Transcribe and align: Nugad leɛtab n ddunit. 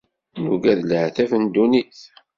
Nugad 0.41 0.79
leɛtab 0.85 1.31
n 1.37 1.43
ddunit. 1.47 1.99